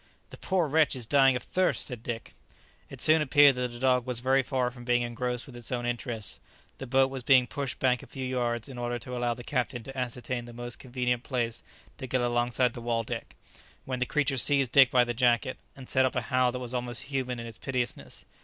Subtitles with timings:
[0.31, 2.33] "The poor wretch is dying of thirst!" said Dick.
[2.89, 5.85] It soon appeared that the dog was very far from being engrossed with its own
[5.85, 6.39] interests.
[6.79, 9.83] The boat was being pushed back a few yards in order to allow the captain
[9.83, 11.61] to ascertain the most convenient place
[11.99, 13.35] to get alongside the "Waldeck,"
[13.85, 16.73] when the creature seized Dick by the jacket, and set up a howl that was
[16.73, 18.25] almost human in its piteousness.